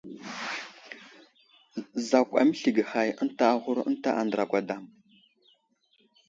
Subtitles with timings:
[2.05, 4.91] Zakw aməslige hay ənta aghur ənta andra gwadam.